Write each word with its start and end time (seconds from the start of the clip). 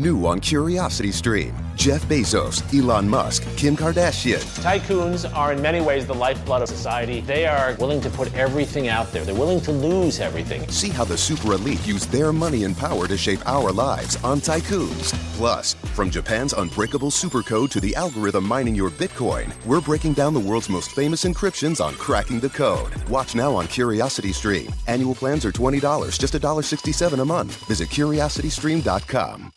New 0.00 0.26
on 0.26 0.40
Curiosity 0.40 1.12
Stream. 1.12 1.54
Jeff 1.76 2.02
Bezos, 2.08 2.62
Elon 2.78 3.06
Musk, 3.06 3.42
Kim 3.56 3.76
Kardashian. 3.76 4.40
Tycoons 4.62 5.30
are 5.34 5.52
in 5.52 5.60
many 5.60 5.82
ways 5.82 6.06
the 6.06 6.14
lifeblood 6.14 6.62
of 6.62 6.68
society. 6.70 7.20
They 7.20 7.46
are 7.46 7.74
willing 7.78 8.00
to 8.00 8.10
put 8.10 8.34
everything 8.34 8.88
out 8.88 9.12
there. 9.12 9.24
They're 9.24 9.34
willing 9.34 9.60
to 9.62 9.72
lose 9.72 10.18
everything. 10.20 10.66
See 10.68 10.88
how 10.88 11.04
the 11.04 11.18
super 11.18 11.52
elite 11.52 11.86
use 11.86 12.06
their 12.06 12.32
money 12.32 12.64
and 12.64 12.74
power 12.76 13.06
to 13.08 13.16
shape 13.18 13.46
our 13.46 13.72
lives 13.72 14.16
on 14.24 14.40
Tycoons. 14.40 15.12
Plus, 15.36 15.74
from 15.94 16.10
Japan's 16.10 16.54
unbreakable 16.54 17.10
supercode 17.10 17.70
to 17.70 17.80
the 17.80 17.94
algorithm 17.94 18.46
mining 18.46 18.74
your 18.74 18.90
Bitcoin, 18.90 19.52
we're 19.66 19.82
breaking 19.82 20.14
down 20.14 20.32
the 20.32 20.40
world's 20.40 20.70
most 20.70 20.92
famous 20.92 21.24
encryptions 21.24 21.84
on 21.84 21.94
cracking 21.96 22.40
the 22.40 22.48
code. 22.48 22.94
Watch 23.10 23.34
now 23.34 23.54
on 23.54 23.66
Curiosity 23.66 24.32
Stream. 24.32 24.72
Annual 24.86 25.14
plans 25.14 25.44
are 25.44 25.52
$20, 25.52 26.18
just 26.18 26.34
$1.67 26.34 27.20
a 27.20 27.24
month. 27.24 27.52
Visit 27.66 27.90
curiositystream.com. 27.90 29.52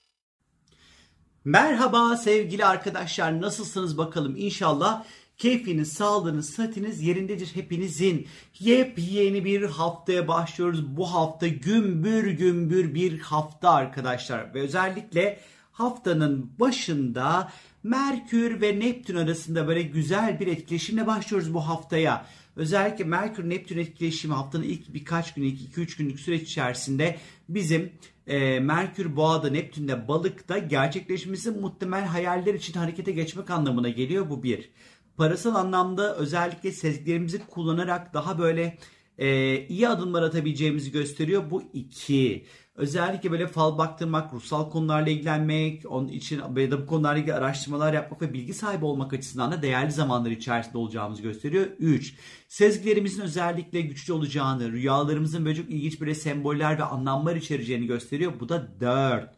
Merhaba 1.46 2.18
sevgili 2.18 2.66
arkadaşlar 2.66 3.42
nasılsınız 3.42 3.98
bakalım 3.98 4.36
inşallah 4.38 5.04
keyfiniz, 5.38 5.94
sağlığınız, 5.94 6.50
sıhhatiniz 6.50 7.02
yerindedir 7.02 7.56
hepinizin. 7.56 8.28
Yepyeni 8.60 9.46
bir 9.46 9.64
haftaya 9.64 10.28
başlıyoruz. 10.28 10.98
Bu 10.98 11.14
hafta 11.14 11.48
gümbür 11.48 12.28
gümbür 12.32 12.94
bir 12.94 13.20
hafta 13.20 13.70
arkadaşlar 13.70 14.54
ve 14.54 14.62
özellikle 14.62 15.40
haftanın 15.72 16.52
başında 16.60 17.52
Merkür 17.84 18.62
ve 18.62 18.80
Neptün 18.80 19.16
arasında 19.16 19.68
böyle 19.68 19.82
güzel 19.82 20.40
bir 20.40 20.48
etkileşimle 20.48 21.08
başlıyoruz 21.08 21.54
bu 21.54 21.68
haftaya. 21.68 22.26
Özellikle 22.56 23.04
Merkür 23.04 23.50
Neptün 23.50 23.78
etkileşimi 23.78 24.34
haftanın 24.34 24.64
ilk 24.64 24.94
birkaç 24.94 25.34
gün, 25.34 25.44
ilk 25.44 25.78
2-3 25.78 25.98
günlük 25.98 26.20
süreç 26.20 26.42
içerisinde 26.42 27.18
bizim 27.50 27.92
e, 28.28 28.60
Merkür 28.60 29.16
Boğa'da, 29.16 29.50
Neptün'de, 29.50 30.08
Balık'ta 30.08 30.58
gerçekleşmesi 30.58 31.52
muhtemel 31.52 32.06
hayaller 32.06 32.54
için 32.54 32.74
harekete 32.74 33.12
geçmek 33.12 33.50
anlamına 33.50 33.90
geliyor. 33.90 34.30
Bu 34.30 34.44
bir. 34.44 34.70
Parasal 35.18 35.56
anlamda 35.56 36.16
özellikle 36.16 36.72
sezgilerimizi 36.72 37.48
kullanarak 37.48 38.14
daha 38.14 38.40
böyle 38.40 38.78
e, 39.18 39.58
iyi 39.68 39.90
adımlar 39.90 40.24
atabileceğimizi 40.24 40.92
gösteriyor. 40.92 41.52
Bu 41.52 41.64
iki. 41.74 42.46
Özellikle 42.76 43.32
böyle 43.32 43.48
fal 43.48 43.78
baktırmak, 43.78 44.34
ruhsal 44.34 44.70
konularla 44.70 45.10
ilgilenmek, 45.10 45.92
onun 45.92 46.08
için 46.08 46.42
ya 46.58 46.72
da 46.72 46.82
bu 46.82 46.86
konularla 46.86 47.20
ilgili 47.20 47.34
araştırmalar 47.34 47.94
yapmak 47.94 48.22
ve 48.22 48.34
bilgi 48.34 48.54
sahibi 48.54 48.86
olmak 48.86 49.14
açısından 49.14 49.52
da 49.52 49.62
değerli 49.62 49.92
zamanlar 49.92 50.32
içerisinde 50.32 50.78
olacağımızı 50.78 51.22
gösteriyor. 51.22 51.66
3. 51.80 52.16
Sezgilerimizin 52.48 53.22
özellikle 53.22 53.82
güçlü 53.82 54.14
olacağını, 54.14 54.72
rüyalarımızın 54.72 55.46
böyle 55.46 55.56
çok 55.56 55.70
ilginç 55.70 56.02
böyle 56.02 56.16
semboller 56.16 56.80
ve 56.80 56.84
anlamlar 56.84 57.36
içereceğini 57.36 57.88
gösteriyor. 57.88 58.34
Bu 58.40 58.50
da 58.50 58.80
4. 58.80 59.30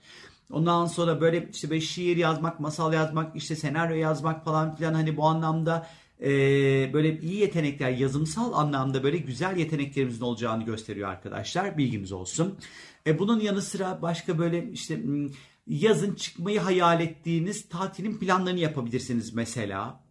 Ondan 0.52 0.86
sonra 0.86 1.22
böyle 1.22 1.50
işte 1.54 1.70
böyle 1.70 1.82
şiir 1.82 2.18
yazmak, 2.18 2.60
masal 2.60 2.94
yazmak, 2.94 3.36
işte 3.36 3.56
senaryo 3.56 3.96
yazmak 3.96 4.46
falan 4.46 4.76
filan 4.76 4.94
hani 4.94 5.18
bu 5.18 5.26
anlamda 5.26 5.88
e, 6.22 6.30
böyle 6.94 7.20
iyi 7.20 7.36
yetenekler, 7.36 7.90
yazımsal 7.90 8.54
anlamda 8.54 9.04
böyle 9.04 9.18
güzel 9.18 9.58
yeteneklerimizin 9.58 10.22
olacağını 10.22 10.66
gösteriyor 10.66 11.10
arkadaşlar. 11.10 11.78
Bilgimiz 11.78 12.12
olsun. 12.12 12.58
E, 13.08 13.20
bunun 13.20 13.40
yanı 13.40 13.62
sıra 13.62 14.02
başka 14.02 14.38
böyle 14.38 14.72
işte 14.72 15.00
yazın 15.68 16.16
çıkmayı 16.16 16.60
hayal 16.60 17.02
ettiğiniz 17.02 17.70
tatilin 17.70 18.18
planlarını 18.18 18.60
yapabilirsiniz 18.60 19.34
mesela. 19.34 20.05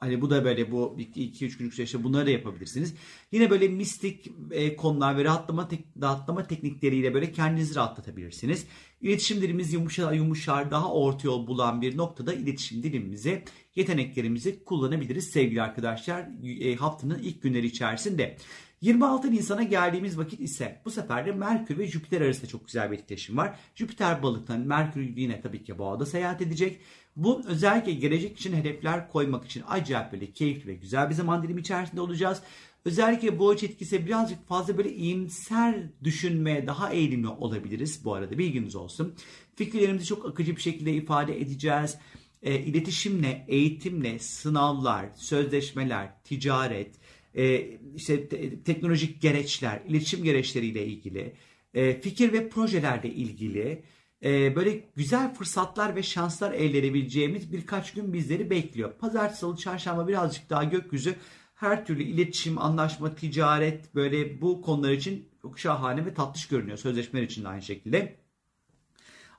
Hani 0.00 0.20
bu 0.20 0.30
da 0.30 0.44
böyle 0.44 0.72
bu 0.72 0.96
2-3 0.98 1.58
günlük 1.58 1.74
süreçte 1.74 2.04
bunları 2.04 2.26
da 2.26 2.30
yapabilirsiniz. 2.30 2.94
Yine 3.32 3.50
böyle 3.50 3.68
mistik 3.68 4.30
e, 4.50 4.76
konular 4.76 5.16
ve 5.16 5.24
rahatlama, 5.24 5.68
tek, 5.68 5.84
rahatlama 6.02 6.46
teknikleriyle 6.46 7.14
böyle 7.14 7.32
kendinizi 7.32 7.74
rahatlatabilirsiniz. 7.74 8.66
İletişim 9.00 9.42
dilimiz 9.42 9.72
yumuşar, 9.72 10.12
yumuşar 10.12 10.70
daha 10.70 10.92
orta 10.92 11.28
yol 11.28 11.46
bulan 11.46 11.82
bir 11.82 11.96
noktada 11.96 12.34
iletişim 12.34 12.82
dilimizi, 12.82 13.44
yeteneklerimizi 13.74 14.64
kullanabiliriz 14.64 15.28
sevgili 15.30 15.62
arkadaşlar 15.62 16.26
e, 16.60 16.76
haftanın 16.76 17.18
ilk 17.18 17.42
günleri 17.42 17.66
içerisinde. 17.66 18.36
26 18.80 19.30
Nisan'a 19.30 19.62
geldiğimiz 19.62 20.18
vakit 20.18 20.40
ise 20.40 20.80
bu 20.84 20.90
sefer 20.90 21.26
de 21.26 21.32
Merkür 21.32 21.78
ve 21.78 21.86
Jüpiter 21.86 22.20
arasında 22.20 22.46
çok 22.46 22.66
güzel 22.66 22.90
bir 22.90 22.98
etkileşim 22.98 23.36
var. 23.36 23.58
Jüpiter 23.74 24.22
balıktan, 24.22 24.60
Merkür 24.60 25.16
yine 25.16 25.40
tabii 25.40 25.62
ki 25.62 25.78
boğada 25.78 26.06
seyahat 26.06 26.42
edecek. 26.42 26.80
Bu 27.16 27.42
özellikle 27.46 27.92
gelecek 27.92 28.38
için 28.38 28.52
hedefler 28.52 29.08
koymak 29.08 29.44
için 29.44 29.62
acayip 29.68 30.12
böyle 30.12 30.32
keyifli 30.32 30.68
ve 30.70 30.74
güzel 30.74 31.10
bir 31.10 31.14
zaman 31.14 31.42
dilimi 31.42 31.60
içerisinde 31.60 32.00
olacağız. 32.00 32.42
Özellikle 32.84 33.38
bu 33.38 33.54
etkisi 33.54 34.06
birazcık 34.06 34.48
fazla 34.48 34.78
böyle 34.78 34.94
iyimser 34.94 35.74
düşünmeye 36.04 36.66
daha 36.66 36.92
eğilimli 36.92 37.28
olabiliriz 37.28 38.04
bu 38.04 38.14
arada 38.14 38.38
bilginiz 38.38 38.76
olsun. 38.76 39.14
Fikirlerimizi 39.54 40.06
çok 40.06 40.26
akıcı 40.26 40.56
bir 40.56 40.60
şekilde 40.60 40.92
ifade 40.92 41.40
edeceğiz. 41.40 41.98
E, 42.42 42.58
iletişimle, 42.58 43.44
eğitimle, 43.48 44.18
sınavlar, 44.18 45.06
sözleşmeler, 45.14 46.22
ticaret, 46.24 46.94
e, 47.34 47.70
işte 47.96 48.28
te- 48.28 48.62
teknolojik 48.62 49.22
gereçler, 49.22 49.82
iletişim 49.88 50.24
gereçleriyle 50.24 50.86
ilgili, 50.86 51.32
e, 51.74 52.00
fikir 52.00 52.32
ve 52.32 52.48
projelerle 52.48 53.08
ilgili 53.08 53.82
e, 54.24 54.56
böyle 54.56 54.84
güzel 54.96 55.34
fırsatlar 55.34 55.96
ve 55.96 56.02
şanslar 56.02 56.52
elde 56.52 56.78
edebileceğimiz 56.78 57.52
birkaç 57.52 57.92
gün 57.92 58.12
bizleri 58.12 58.50
bekliyor. 58.50 58.92
Pazartesi, 58.98 59.40
salı, 59.40 59.56
çarşamba 59.56 60.08
birazcık 60.08 60.50
daha 60.50 60.64
gökyüzü 60.64 61.14
her 61.54 61.86
türlü 61.86 62.02
iletişim, 62.02 62.58
anlaşma, 62.58 63.14
ticaret 63.14 63.94
böyle 63.94 64.40
bu 64.40 64.62
konular 64.62 64.90
için 64.90 65.28
çok 65.42 65.58
şahane 65.58 66.06
ve 66.06 66.14
tatlış 66.14 66.48
görünüyor. 66.48 66.78
Sözleşmeler 66.78 67.24
için 67.24 67.44
de 67.44 67.48
aynı 67.48 67.62
şekilde. 67.62 68.16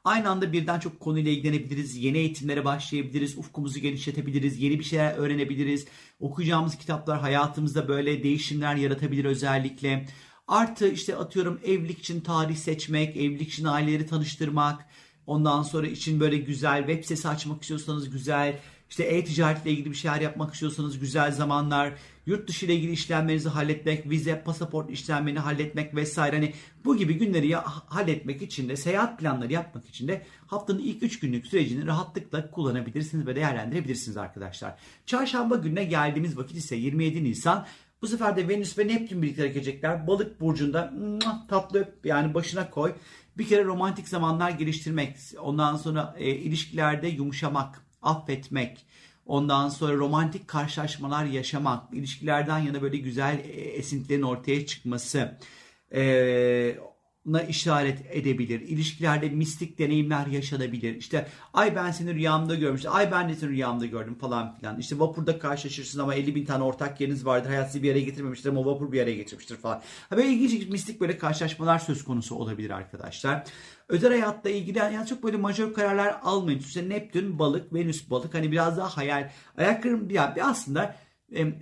Aynı 0.09 0.30
anda 0.30 0.53
birden 0.53 0.80
çok 0.80 1.00
konuyla 1.00 1.31
ilgilenebiliriz. 1.31 1.96
Yeni 1.96 2.18
eğitimlere 2.18 2.66
başlayabiliriz. 2.66 3.38
Ufkumuzu 3.38 3.80
genişletebiliriz. 3.80 4.62
Yeni 4.62 4.80
bir 4.80 4.84
şeyler 4.84 5.14
öğrenebiliriz. 5.14 5.88
Okuyacağımız 6.20 6.78
kitaplar 6.78 7.20
hayatımızda 7.20 7.88
böyle 7.88 8.24
değişimler 8.24 8.75
yaratabilir 8.75 9.25
özellikle. 9.25 10.06
Artı 10.47 10.88
işte 10.88 11.16
atıyorum 11.16 11.59
evlilik 11.66 12.00
için 12.00 12.22
tarih 12.22 12.56
seçmek, 12.56 13.18
evlilik 13.18 13.50
için 13.50 13.66
aileleri 13.66 14.06
tanıştırmak. 14.06 14.86
Ondan 15.25 15.64
sonra 15.64 15.88
için 15.88 16.20
böyle 16.20 16.38
güzel 16.38 16.80
web 16.80 17.03
sitesi 17.03 17.28
açmak 17.28 17.62
istiyorsanız 17.62 18.09
güzel. 18.09 18.59
İşte 18.90 19.03
e-ticaretle 19.03 19.72
ilgili 19.72 19.91
bir 19.91 19.96
şeyler 19.96 20.22
yapmak 20.22 20.53
istiyorsanız 20.53 21.00
güzel 21.00 21.31
zamanlar. 21.31 21.94
Yurt 22.29 22.47
dışı 22.47 22.66
ile 22.66 22.75
ilgili 22.75 22.91
işlemlerinizi 22.91 23.50
halletmek, 23.50 24.09
vize, 24.09 24.41
pasaport 24.44 24.91
işlemlerini 24.91 25.40
halletmek 25.40 25.95
vesaire. 25.95 26.35
Hani 26.35 26.53
bu 26.85 26.97
gibi 26.97 27.13
günleri 27.13 27.47
ya, 27.47 27.63
halletmek 27.66 28.41
için 28.41 28.69
de 28.69 28.75
seyahat 28.75 29.19
planları 29.19 29.53
yapmak 29.53 29.85
için 29.85 30.07
de 30.07 30.25
haftanın 30.47 30.79
ilk 30.79 31.03
3 31.03 31.19
günlük 31.19 31.47
sürecini 31.47 31.85
rahatlıkla 31.85 32.51
kullanabilirsiniz 32.51 33.28
ve 33.28 33.35
değerlendirebilirsiniz 33.35 34.17
arkadaşlar. 34.17 34.75
Çarşamba 35.06 35.56
gününe 35.56 35.84
geldiğimiz 35.84 36.38
vakit 36.38 36.57
ise 36.57 36.75
27 36.75 37.23
Nisan 37.23 37.66
bu 38.01 38.07
sefer 38.07 38.35
de 38.35 38.47
Venüs 38.47 38.78
ve 38.78 38.88
Neptün 38.88 39.22
birlikte 39.22 39.41
hareket 39.41 39.57
edecekler. 39.63 40.07
Balık 40.07 40.41
burcunda 40.41 40.94
tatlı 41.47 41.94
yani 42.03 42.34
başına 42.34 42.69
koy. 42.69 42.94
Bir 43.38 43.47
kere 43.47 43.63
romantik 43.63 44.09
zamanlar 44.09 44.50
geliştirmek, 44.50 45.16
ondan 45.41 45.78
sonra 45.78 46.16
e, 46.17 46.29
ilişkilerde 46.29 47.07
yumuşamak, 47.07 47.85
affetmek, 48.01 48.85
ondan 49.29 49.69
sonra 49.69 49.95
romantik 49.95 50.47
karşılaşmalar 50.47 51.25
yaşamak, 51.25 51.94
ilişkilerden 51.94 52.59
yana 52.59 52.81
böyle 52.81 52.97
güzel 52.97 53.40
e, 53.40 53.51
esintilerin 53.51 54.22
ortaya 54.22 54.66
çıkması, 54.66 55.38
e, 55.94 56.79
na 57.25 57.41
işaret 57.41 58.06
edebilir. 58.16 58.62
İlişkilerde 58.62 59.30
mistik 59.30 59.80
deneyimler 59.80 60.28
yaşanabilir. 60.28 60.96
İşte 60.96 61.28
ay 61.53 61.75
ben 61.75 61.91
seni 61.91 62.13
rüyamda 62.13 62.56
görmüştüm. 62.56 62.91
Ay 62.94 63.12
ben 63.12 63.30
de 63.30 63.35
seni 63.35 63.50
rüyamda 63.50 63.85
gördüm 63.85 64.16
falan 64.16 64.56
filan. 64.57 64.80
İşte 64.80 65.00
vapurda 65.00 65.40
karşılaşırsın 65.40 66.00
ama 66.00 66.16
50 66.16 66.35
bin 66.35 66.46
tane 66.46 66.63
ortak 66.63 67.02
yeriniz 67.02 67.25
vardır. 67.25 67.50
Hayat 67.50 67.72
sizi 67.72 67.84
bir 67.84 67.88
yere 67.88 68.02
getirmemiştir 68.02 68.50
ama 68.50 68.66
vapur 68.66 68.91
bir 68.91 68.97
yere 68.97 69.13
getirmiştir 69.13 69.56
falan. 69.56 69.81
Böyle 70.12 70.28
ilginç 70.28 70.69
mistik 70.69 71.02
böyle 71.02 71.18
karşılaşmalar 71.18 71.79
söz 71.79 72.03
konusu 72.03 72.35
olabilir 72.35 72.69
arkadaşlar. 72.69 73.44
Özel 73.90 74.09
hayatla 74.09 74.50
ilgili 74.50 74.78
yani 74.78 75.08
çok 75.08 75.24
böyle 75.24 75.38
majör 75.38 75.74
kararlar 75.74 76.19
almayın. 76.24 76.59
İşte 76.59 76.90
Neptün 76.90 77.40
balık, 77.40 77.73
Venüs 77.73 78.09
balık 78.09 78.34
hani 78.34 78.52
biraz 78.52 78.78
daha 78.78 78.97
hayal. 78.97 79.29
Ayaklarım 79.58 80.09
bir 80.09 80.49
aslında 80.49 80.96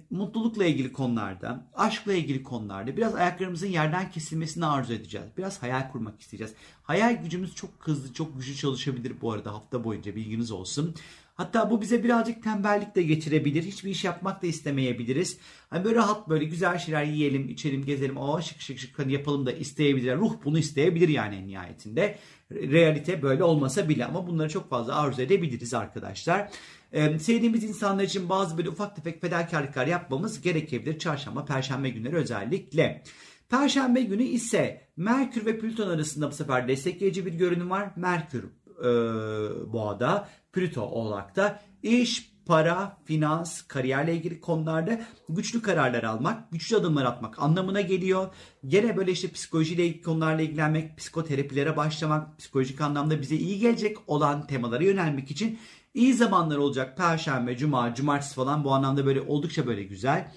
mutlulukla 0.09 0.65
ilgili 0.65 0.93
konularda, 0.93 1.67
aşkla 1.75 2.13
ilgili 2.13 2.43
konularda 2.43 2.97
biraz 2.97 3.15
ayaklarımızın 3.15 3.67
yerden 3.67 4.11
kesilmesini 4.11 4.65
arzu 4.65 4.93
edeceğiz. 4.93 5.27
Biraz 5.37 5.63
hayal 5.63 5.91
kurmak 5.91 6.21
isteyeceğiz. 6.21 6.53
Hayal 6.83 7.23
gücümüz 7.23 7.55
çok 7.55 7.69
hızlı, 7.79 8.13
çok 8.13 8.37
güçlü 8.37 8.55
çalışabilir 8.55 9.13
bu 9.21 9.31
arada 9.31 9.53
hafta 9.53 9.83
boyunca 9.83 10.15
bilginiz 10.15 10.51
olsun. 10.51 10.95
Hatta 11.37 11.71
bu 11.71 11.81
bize 11.81 12.03
birazcık 12.03 12.43
tembellik 12.43 12.95
de 12.95 13.03
getirebilir. 13.03 13.63
Hiçbir 13.63 13.89
iş 13.89 14.03
yapmak 14.03 14.43
da 14.43 14.47
istemeyebiliriz. 14.47 15.37
Hani 15.69 15.85
böyle 15.85 15.95
rahat 15.95 16.29
böyle 16.29 16.45
güzel 16.45 16.77
şeyler 16.77 17.03
yiyelim, 17.03 17.49
içelim, 17.49 17.85
gezelim. 17.85 18.17
Aa 18.17 18.41
şık 18.41 18.61
şık 18.61 18.79
şık 18.79 18.99
hani 18.99 19.13
yapalım 19.13 19.45
da 19.45 19.51
isteyebilir. 19.51 20.17
Ruh 20.17 20.33
bunu 20.45 20.59
isteyebilir 20.59 21.09
yani 21.09 21.35
en 21.35 21.47
nihayetinde. 21.47 22.17
Realite 22.51 23.21
böyle 23.21 23.43
olmasa 23.43 23.89
bile 23.89 24.05
ama 24.05 24.27
bunları 24.27 24.49
çok 24.49 24.69
fazla 24.69 24.95
arzu 24.95 25.21
edebiliriz 25.21 25.73
arkadaşlar. 25.73 26.49
Ee, 26.91 27.19
sevdiğimiz 27.19 27.63
insanlar 27.63 28.03
için 28.03 28.29
bazı 28.29 28.57
böyle 28.57 28.69
ufak 28.69 28.95
tefek 28.95 29.21
fedakarlıklar 29.21 29.87
yapmamız 29.87 30.41
gerekebilir. 30.41 30.99
Çarşamba, 30.99 31.45
perşembe 31.45 31.89
günleri 31.89 32.15
özellikle. 32.15 33.03
Perşembe 33.49 34.01
günü 34.01 34.23
ise 34.23 34.87
Merkür 34.97 35.45
ve 35.45 35.59
Plüton 35.59 35.89
arasında 35.89 36.31
bu 36.31 36.35
sefer 36.35 36.67
destekleyici 36.67 37.25
bir 37.25 37.33
görünüm 37.33 37.69
var. 37.69 37.89
Merkür 37.95 38.43
e, 38.79 38.89
boğada, 39.73 40.29
Plüto 40.53 40.81
oğlakta. 40.81 41.61
İş, 41.83 42.37
para, 42.45 42.97
finans, 43.05 43.61
kariyerle 43.61 44.15
ilgili 44.15 44.41
konularda 44.41 45.01
güçlü 45.29 45.61
kararlar 45.61 46.03
almak, 46.03 46.51
güçlü 46.51 46.77
adımlar 46.77 47.05
atmak 47.05 47.39
anlamına 47.39 47.81
geliyor. 47.81 48.27
Gene 48.67 48.97
böyle 48.97 49.11
işte 49.11 49.31
psikolojiyle 49.31 49.85
ilgili 49.85 50.01
konularla 50.01 50.41
ilgilenmek, 50.41 50.97
psikoterapilere 50.97 51.77
başlamak, 51.77 52.39
psikolojik 52.39 52.81
anlamda 52.81 53.21
bize 53.21 53.35
iyi 53.35 53.59
gelecek 53.59 53.97
olan 54.07 54.47
temalara 54.47 54.83
yönelmek 54.83 55.31
için 55.31 55.59
iyi 55.97 56.13
zamanlar 56.13 56.57
olacak. 56.57 56.97
Perşembe, 56.97 57.57
cuma, 57.57 57.95
cumartesi 57.95 58.35
falan 58.35 58.63
bu 58.63 58.71
anlamda 58.71 59.05
böyle 59.05 59.21
oldukça 59.21 59.67
böyle 59.67 59.83
güzel. 59.83 60.31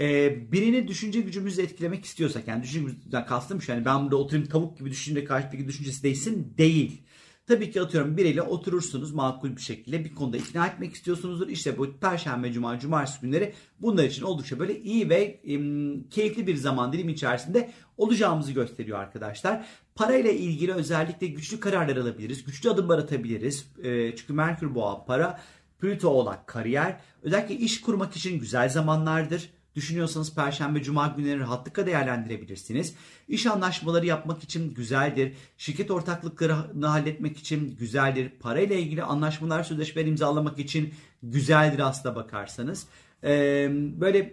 Ee, 0.00 0.52
birini 0.52 0.88
düşünce 0.88 1.20
gücümüzle 1.20 1.62
etkilemek 1.62 2.04
istiyorsak 2.04 2.48
yani 2.48 2.62
düşünce 2.62 2.80
gücümüzden 2.80 3.26
kastım 3.26 3.62
şu 3.62 3.72
yani 3.72 3.84
ben 3.84 4.02
burada 4.02 4.16
oturayım 4.16 4.48
tavuk 4.48 4.78
gibi 4.78 4.90
düşünce 4.90 5.24
karşıdaki 5.24 5.68
düşüncesi 5.68 6.02
değilsin 6.02 6.54
değil. 6.58 7.02
Tabii 7.46 7.70
ki 7.70 7.82
atıyorum 7.82 8.16
biriyle 8.16 8.42
oturursunuz 8.42 9.12
makul 9.12 9.56
bir 9.56 9.60
şekilde 9.60 10.04
bir 10.04 10.14
konuda 10.14 10.36
ikna 10.36 10.66
etmek 10.66 10.94
istiyorsunuzdur. 10.94 11.48
İşte 11.48 11.78
bu 11.78 11.92
perşembe, 12.00 12.52
cuma, 12.52 12.78
cumartesi 12.78 13.20
günleri 13.20 13.54
bunlar 13.80 14.04
için 14.04 14.22
oldukça 14.22 14.58
böyle 14.58 14.80
iyi 14.80 15.08
ve 15.08 15.40
im, 15.44 16.08
keyifli 16.08 16.46
bir 16.46 16.56
zaman 16.56 16.92
dilimi 16.92 17.12
içerisinde 17.12 17.70
olacağımızı 17.96 18.52
gösteriyor 18.52 18.98
arkadaşlar. 18.98 19.66
Parayla 19.94 20.30
ilgili 20.30 20.72
özellikle 20.72 21.26
güçlü 21.26 21.60
kararlar 21.60 21.96
alabiliriz. 21.96 22.44
Güçlü 22.44 22.70
adımlar 22.70 22.98
atabiliriz. 22.98 23.66
E, 23.82 24.16
çünkü 24.16 24.32
Merkür 24.32 24.74
Boğa 24.74 25.04
para, 25.04 25.40
Plüto 25.78 26.08
Oğlak 26.08 26.46
kariyer. 26.46 27.00
Özellikle 27.22 27.54
iş 27.54 27.80
kurmak 27.80 28.16
için 28.16 28.38
güzel 28.38 28.68
zamanlardır. 28.68 29.50
Düşünüyorsanız 29.74 30.34
Perşembe, 30.34 30.82
Cuma 30.82 31.06
günleri 31.06 31.40
rahatlıkla 31.40 31.86
değerlendirebilirsiniz. 31.86 32.94
İş 33.28 33.46
anlaşmaları 33.46 34.06
yapmak 34.06 34.44
için 34.44 34.74
güzeldir. 34.74 35.32
Şirket 35.58 35.90
ortaklıklarını 35.90 36.86
halletmek 36.86 37.38
için 37.38 37.76
güzeldir. 37.76 38.30
Parayla 38.40 38.76
ilgili 38.76 39.02
anlaşmalar, 39.02 39.62
sözleşmeler 39.62 40.06
imzalamak 40.06 40.58
için 40.58 40.94
güzeldir 41.22 41.78
aslında 41.78 42.16
bakarsanız. 42.16 42.86
Ee, 43.24 43.68
böyle 43.72 44.32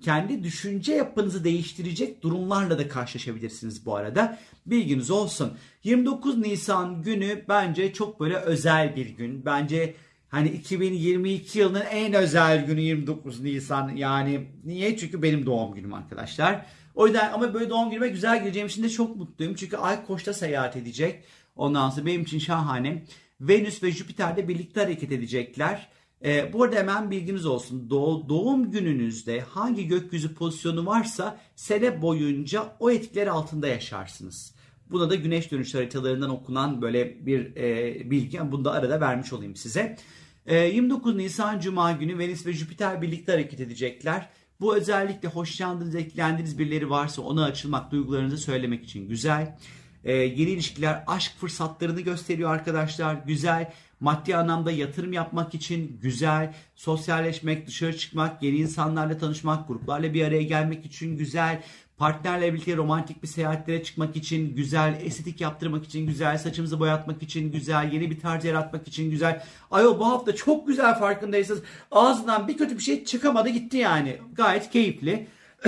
kendi 0.00 0.42
düşünce 0.44 0.92
yapınızı 0.92 1.44
değiştirecek 1.44 2.22
durumlarla 2.22 2.78
da 2.78 2.88
karşılaşabilirsiniz 2.88 3.86
bu 3.86 3.96
arada. 3.96 4.38
Bilginiz 4.66 5.10
olsun. 5.10 5.52
29 5.84 6.38
Nisan 6.38 7.02
günü 7.02 7.44
bence 7.48 7.92
çok 7.92 8.20
böyle 8.20 8.36
özel 8.36 8.96
bir 8.96 9.06
gün. 9.06 9.44
Bence 9.44 9.94
Hani 10.36 10.48
2022 10.48 11.58
yılının 11.58 11.84
en 11.90 12.14
özel 12.14 12.66
günü 12.66 12.80
29 12.80 13.40
Nisan. 13.40 13.96
Yani 13.96 14.46
niye? 14.64 14.96
Çünkü 14.96 15.22
benim 15.22 15.46
doğum 15.46 15.74
günüm 15.74 15.94
arkadaşlar. 15.94 16.66
O 16.94 17.06
yüzden 17.06 17.32
ama 17.32 17.54
böyle 17.54 17.70
doğum 17.70 17.90
günüme 17.90 18.08
güzel 18.08 18.42
gireceğim 18.42 18.68
için 18.68 18.82
de 18.82 18.88
çok 18.88 19.16
mutluyum. 19.16 19.54
Çünkü 19.54 19.76
Ay 19.76 20.06
Koç'ta 20.06 20.32
seyahat 20.32 20.76
edecek. 20.76 21.24
Ondan 21.56 21.90
sonra 21.90 22.06
benim 22.06 22.22
için 22.22 22.38
şahane. 22.38 23.04
Venüs 23.40 23.82
ve 23.82 23.90
Jüpiter 23.90 24.36
de 24.36 24.48
birlikte 24.48 24.80
hareket 24.80 25.12
edecekler. 25.12 25.88
Ee, 26.24 26.52
bu 26.52 26.62
arada 26.62 26.76
hemen 26.76 27.10
bilginiz 27.10 27.46
olsun. 27.46 27.90
Doğ, 27.90 28.28
doğum 28.28 28.70
gününüzde 28.70 29.40
hangi 29.40 29.86
gökyüzü 29.86 30.34
pozisyonu 30.34 30.86
varsa 30.86 31.40
sene 31.54 32.02
boyunca 32.02 32.76
o 32.80 32.90
etkiler 32.90 33.26
altında 33.26 33.68
yaşarsınız. 33.68 34.54
Buna 34.90 35.10
da 35.10 35.14
güneş 35.14 35.50
dönüş 35.52 35.74
haritalarından 35.74 36.30
okunan 36.30 36.82
böyle 36.82 37.26
bir 37.26 37.56
e, 37.56 38.10
bilgi. 38.10 38.40
Bunu 38.52 38.64
da 38.64 38.72
arada 38.72 39.00
vermiş 39.00 39.32
olayım 39.32 39.56
size. 39.56 39.96
E, 40.46 40.56
29 40.56 41.16
Nisan 41.16 41.60
Cuma 41.60 41.92
günü 41.92 42.18
Venüs 42.18 42.46
ve 42.46 42.52
Jüpiter 42.52 43.02
birlikte 43.02 43.32
hareket 43.32 43.60
edecekler. 43.60 44.28
Bu 44.60 44.76
özellikle 44.76 45.28
hoşlandığınız, 45.28 45.94
etkilendiğiniz 45.94 46.58
birileri 46.58 46.90
varsa 46.90 47.22
ona 47.22 47.44
açılmak, 47.44 47.90
duygularınızı 47.90 48.38
söylemek 48.38 48.84
için 48.84 49.08
güzel. 49.08 49.56
E, 50.04 50.12
yeni 50.12 50.50
ilişkiler 50.50 51.04
aşk 51.06 51.32
fırsatlarını 51.38 52.00
gösteriyor 52.00 52.50
arkadaşlar. 52.50 53.14
Güzel. 53.14 53.72
Maddi 54.00 54.36
anlamda 54.36 54.70
yatırım 54.70 55.12
yapmak 55.12 55.54
için 55.54 55.98
güzel. 56.02 56.54
Sosyalleşmek, 56.74 57.66
dışarı 57.66 57.96
çıkmak, 57.96 58.42
yeni 58.42 58.56
insanlarla 58.56 59.18
tanışmak, 59.18 59.68
gruplarla 59.68 60.14
bir 60.14 60.24
araya 60.24 60.42
gelmek 60.42 60.86
için 60.86 61.16
güzel. 61.16 61.62
Partnerle 61.98 62.54
birlikte 62.54 62.76
romantik 62.76 63.22
bir 63.22 63.28
seyahatlere 63.28 63.82
çıkmak 63.82 64.16
için 64.16 64.56
güzel, 64.56 65.00
estetik 65.04 65.40
yaptırmak 65.40 65.84
için 65.84 66.06
güzel, 66.06 66.38
saçımızı 66.38 66.80
boyatmak 66.80 67.22
için 67.22 67.52
güzel, 67.52 67.92
yeni 67.92 68.10
bir 68.10 68.20
tarz 68.20 68.44
yaratmak 68.44 68.88
için 68.88 69.10
güzel. 69.10 69.44
Ayol 69.70 70.00
bu 70.00 70.06
hafta 70.06 70.34
çok 70.34 70.66
güzel 70.66 70.98
farkındaysanız 70.98 71.62
ağzından 71.90 72.48
bir 72.48 72.56
kötü 72.56 72.78
bir 72.78 72.82
şey 72.82 73.04
çıkamadı 73.04 73.48
gitti 73.48 73.76
yani. 73.76 74.18
Gayet 74.32 74.70
keyifli. 74.70 75.26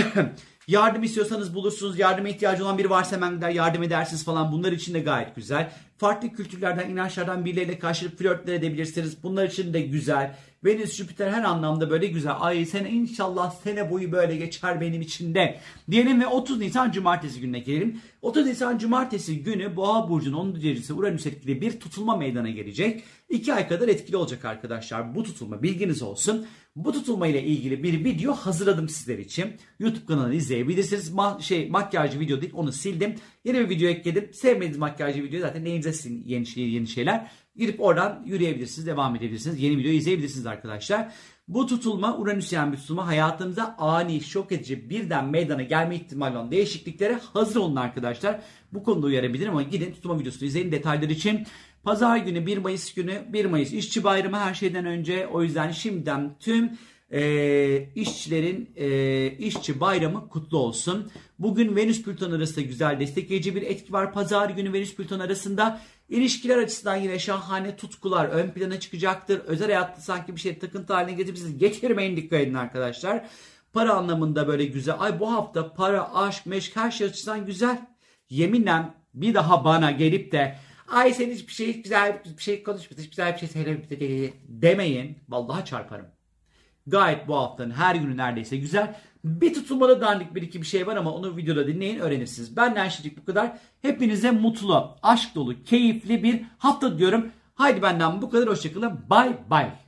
Yardım 0.69 1.03
istiyorsanız 1.03 1.55
bulursunuz. 1.55 1.99
Yardıma 1.99 2.29
ihtiyacı 2.29 2.65
olan 2.65 2.79
biri 2.79 2.91
varsa 2.91 3.17
hemen 3.17 3.35
gider 3.35 3.51
yardım 3.51 3.83
edersiniz 3.83 4.25
falan. 4.25 4.53
Bunlar 4.53 4.73
için 4.73 4.95
de 4.95 5.01
gayet 5.01 5.37
güzel. 5.37 5.73
Farklı 5.99 6.33
kültürlerden, 6.33 6.91
inançlardan 6.91 7.45
birileriyle 7.45 7.79
karşılık 7.79 8.19
flörtler 8.19 8.55
edebilirsiniz. 8.55 9.23
Bunlar 9.23 9.45
için 9.45 9.73
de 9.73 9.81
güzel. 9.81 10.37
Venüs, 10.65 10.97
Jüpiter 10.97 11.33
her 11.33 11.45
anlamda 11.45 11.91
böyle 11.91 12.07
güzel. 12.07 12.35
Ay 12.41 12.67
sen 12.67 12.85
inşallah 12.85 13.51
sene 13.51 13.91
boyu 13.91 14.13
böyle 14.13 14.37
geçer 14.37 14.81
benim 14.81 15.01
için 15.01 15.35
de. 15.35 15.61
Diyelim 15.91 16.21
ve 16.21 16.27
30 16.27 16.59
Nisan 16.59 16.91
Cumartesi 16.91 17.41
gününe 17.41 17.59
gelelim. 17.59 18.01
30 18.23 18.47
Nisan 18.47 18.79
Cumartesi 18.79 19.43
günü 19.43 19.77
Boğa 19.77 20.09
Burcu'nun 20.09 20.37
10. 20.37 20.55
derecesi 20.55 20.93
Uranüs 20.93 21.27
etkili 21.27 21.61
bir 21.61 21.81
tutulma 21.81 22.17
meydana 22.17 22.51
gelecek. 22.51 23.05
2 23.29 23.55
ay 23.55 23.69
kadar 23.69 23.89
etkili 23.89 24.17
olacak 24.17 24.45
arkadaşlar 24.45 25.15
bu 25.15 25.23
tutulma 25.23 25.63
bilginiz 25.63 26.03
olsun. 26.03 26.47
Bu 26.77 26.93
tutulma 26.93 27.27
ile 27.27 27.43
ilgili 27.43 27.83
bir 27.83 28.05
video 28.05 28.33
hazırladım 28.33 28.89
sizler 28.89 29.19
için. 29.19 29.47
YouTube 29.79 30.07
kanalını 30.07 30.35
izleyebilirsiniz. 30.35 31.11
Ma 31.11 31.39
şey 31.41 31.69
makyajcı 31.69 32.21
video 32.21 32.41
değil 32.41 32.53
onu 32.55 32.73
sildim. 32.73 33.15
Yeni 33.45 33.59
bir 33.59 33.69
video 33.69 33.89
ekledim. 33.89 34.31
Sevmediğiniz 34.33 34.79
makyajcı 34.79 35.23
video 35.23 35.41
zaten 35.41 35.65
neyinize 35.65 35.93
silin 35.93 36.25
yeni, 36.27 36.47
şey, 36.47 36.71
yeni 36.71 36.87
şeyler. 36.87 37.31
Girip 37.59 37.81
oradan 37.81 38.23
yürüyebilirsiniz, 38.27 38.87
devam 38.87 39.17
edebilirsiniz. 39.17 39.63
Yeni 39.63 39.79
video 39.79 39.91
izleyebilirsiniz 39.91 40.47
arkadaşlar. 40.47 41.13
Bu 41.49 41.67
tutulma 41.67 42.19
Uranüs 42.19 42.53
yani 42.53 42.73
bir 42.73 42.77
tutulma 42.77 43.07
hayatımıza 43.07 43.77
ani, 43.79 44.21
şok 44.21 44.53
edici 44.53 44.91
birden 44.91 45.25
meydana 45.25 45.63
gelme 45.63 45.97
ihtimali 45.97 46.37
olan 46.37 46.51
değişikliklere 46.51 47.21
hazır 47.33 47.61
olun 47.61 47.77
arkadaşlar. 47.77 48.41
Bu 48.73 48.83
konuda 48.83 49.07
uyarabilirim 49.07 49.53
ama 49.53 49.63
gidin 49.63 49.93
tutulma 49.93 50.21
videosunu 50.21 50.49
izleyin 50.49 50.73
detaylar 50.73 51.09
için. 51.09 51.47
Pazar 51.83 52.17
günü 52.17 52.47
1 52.47 52.59
Mayıs 52.59 52.95
günü 52.95 53.25
1 53.33 53.45
Mayıs 53.45 53.73
işçi 53.73 54.05
bayramı 54.05 54.39
her 54.39 54.55
şeyden 54.55 54.87
önce 54.87 55.27
o 55.27 55.43
yüzden 55.43 55.71
şimdiden 55.71 56.35
tüm 56.41 56.71
e, 57.13 57.89
işçilerin 57.95 58.71
e, 58.77 59.31
işçi 59.39 59.81
bayramı 59.81 60.29
kutlu 60.29 60.59
olsun. 60.59 61.11
Bugün 61.39 61.77
Venüs 61.77 62.03
Plüton 62.03 62.33
arasında 62.33 62.61
güzel 62.61 63.01
destekleyici 63.01 63.57
bir 63.57 63.63
etki 63.63 63.93
var. 63.93 64.13
Pazar 64.13 64.51
günü 64.51 64.73
Venüs 64.73 64.95
Plüton 64.95 65.21
arasında 65.21 65.81
ilişkiler 66.09 66.59
açısından 66.59 66.97
yine 66.97 67.19
şahane 67.19 67.77
tutkular 67.77 68.25
ön 68.25 68.51
plana 68.51 68.81
çıkacaktır. 68.81 69.41
Özel 69.41 69.67
hayatta 69.67 70.01
sanki 70.01 70.37
bir 70.37 70.41
şey 70.41 70.59
takıntı 70.59 70.93
haline 70.93 71.17
getirip 71.17 71.39
siz 71.39 71.59
getirmeyin 71.59 72.17
dikkat 72.17 72.41
edin 72.41 72.55
arkadaşlar. 72.55 73.27
Para 73.73 73.95
anlamında 73.95 74.49
böyle 74.49 74.65
güzel. 74.65 74.95
Ay 74.99 75.21
bu 75.21 75.33
hafta 75.33 75.75
para, 75.75 76.15
aşk, 76.15 76.47
meşk 76.47 76.77
her 76.77 76.91
şey 76.91 77.07
açısından 77.07 77.47
güzel. 77.47 77.87
Yeminle 78.31 78.83
bir 79.15 79.35
daha 79.35 79.65
bana 79.65 79.91
gelip 79.91 80.33
de 80.33 80.59
ay 80.89 81.15
sen 81.15 81.31
hiçbir 81.31 81.53
şey 81.53 81.69
hiç 81.73 81.83
güzel 81.83 82.23
bir 82.37 82.43
şey 82.43 82.63
konuşmadın, 82.63 83.03
hiç 83.03 83.11
güzel 83.11 83.33
bir 83.35 83.39
şey 83.39 83.49
söylemedin 83.49 84.33
demeyin. 84.49 85.19
Vallahi 85.29 85.65
çarparım. 85.65 86.07
Gayet 86.87 87.29
bu 87.29 87.37
haftanın 87.37 87.71
her 87.71 87.95
günü 87.95 88.17
neredeyse 88.17 88.57
güzel. 88.57 89.01
Bir 89.25 89.55
tutulmada 89.55 90.01
dandik 90.01 90.35
bir 90.35 90.43
iki 90.43 90.63
bir 90.63 90.67
şey 90.67 90.87
var 90.87 90.97
ama 90.97 91.13
onu 91.13 91.37
videoda 91.37 91.67
dinleyin 91.67 91.99
öğrenirsiniz. 91.99 92.57
Benden 92.57 92.89
şimdilik 92.89 93.19
bu 93.19 93.25
kadar. 93.25 93.59
Hepinize 93.83 94.31
mutlu, 94.31 94.97
aşk 95.03 95.35
dolu, 95.35 95.65
keyifli 95.65 96.23
bir 96.23 96.43
hafta 96.59 96.99
diyorum. 96.99 97.31
Haydi 97.55 97.83
benden 97.83 98.23
bu 98.23 98.31
kadar. 98.31 98.49
Hoşçakalın. 98.49 99.01
Bye 99.11 99.39
bye. 99.51 99.88